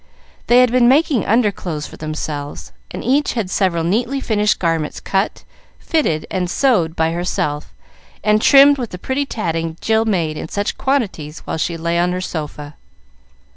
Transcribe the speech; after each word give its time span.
They 0.47 0.61
had 0.61 0.71
been 0.71 0.87
making 0.87 1.27
underclothes 1.27 1.85
for 1.85 1.95
themselves, 1.95 2.71
and 2.89 3.03
each 3.03 3.33
had 3.33 3.51
several 3.51 3.83
neatly 3.83 4.19
finished 4.19 4.57
garments 4.57 4.99
cut, 4.99 5.43
fitted, 5.77 6.25
and 6.31 6.49
sewed 6.49 6.95
by 6.95 7.11
herself, 7.11 7.71
and 8.23 8.41
trimmed 8.41 8.79
with 8.79 8.89
the 8.89 8.97
pretty 8.97 9.27
tatting 9.27 9.77
Jill 9.79 10.05
made 10.05 10.37
in 10.37 10.47
such 10.49 10.75
quantities 10.75 11.41
while 11.41 11.57
she 11.59 11.77
lay 11.77 11.99
on 11.99 12.13
her 12.13 12.19
sofa. 12.19 12.77